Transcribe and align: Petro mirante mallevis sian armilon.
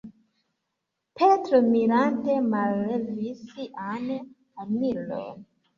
Petro 1.21 1.59
mirante 1.67 2.39
mallevis 2.49 3.47
sian 3.55 4.13
armilon. 4.21 5.51